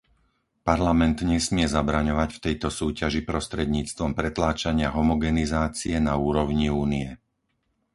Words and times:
Parlament 0.69 1.17
nesmie 1.33 1.65
zabraňovať 1.75 2.29
v 2.33 2.41
tejto 2.45 2.69
súťaži 2.79 3.21
prostredníctvom 3.31 4.11
pretláčania 4.19 4.89
homogenizácie 4.97 5.95
na 6.07 6.13
úrovni 6.27 6.67
Únie. 6.83 7.09